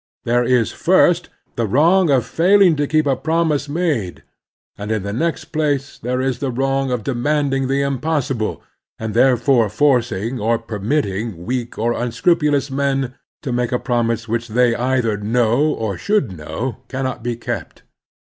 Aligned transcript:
There 0.23 0.43
is, 0.43 0.71
first, 0.71 1.29
the 1.55 1.67
wrong 1.67 2.09
of 2.09 2.25
fail 2.25 2.59
ing 2.63 2.75
to 2.77 2.87
keep 2.87 3.05
a 3.05 3.15
promise 3.15 3.69
made, 3.69 4.23
and, 4.75 4.91
in 4.91 5.03
the 5.03 5.13
next 5.13 5.51
place, 5.53 5.99
there 5.99 6.19
is 6.19 6.39
the 6.39 6.49
wrong 6.49 6.89
of 6.89 7.03
demanding 7.03 7.67
the 7.67 7.83
impossible* 7.83 8.63
The 8.97 9.09
Labor 9.09 9.37
Question 9.37 9.37
299 9.45 9.67
and 9.69 9.69
therefore 9.69 9.69
forcing 9.69 10.39
or 10.39 10.57
permitting 10.57 11.45
weak 11.45 11.77
or 11.77 11.93
un 11.93 12.11
scrupulous 12.11 12.71
men 12.71 13.13
to 13.43 13.51
make 13.51 13.71
a 13.71 13.77
promise 13.77 14.27
which 14.27 14.47
they 14.47 14.73
either 14.73 15.17
know, 15.17 15.67
or 15.71 15.99
should 15.99 16.35
know, 16.35 16.77
cannot 16.87 17.21
be 17.21 17.35
kept. 17.35 17.83